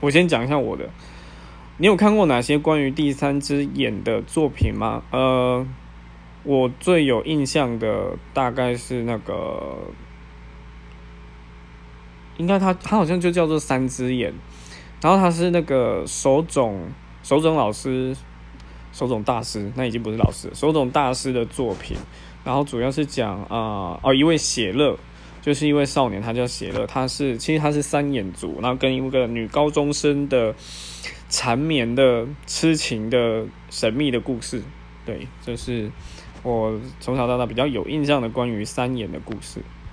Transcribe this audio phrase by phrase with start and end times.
[0.00, 0.88] 我先讲一下我的。
[1.80, 5.02] 你有看过哪些关于第三只眼的作品吗？
[5.12, 5.64] 呃，
[6.42, 9.78] 我最有印象的大概是那个，
[12.36, 14.34] 应该他他好像就叫做三只眼，
[15.00, 16.76] 然后他是那个手冢
[17.22, 18.16] 手冢老师，
[18.92, 21.96] 手冢大师，那已经不是老师，手冢大师的作品，
[22.42, 24.98] 然后主要是讲啊哦一位写乐。
[25.48, 30.54] 就是一位少年，他叫写乐，他是其实他是三眼族，然后跟一个女高中生的
[31.30, 34.62] 缠绵的痴情的神秘的故事，
[35.06, 35.90] 对，这是
[36.42, 39.62] 我从小到大比较有印象的关于三眼的故事。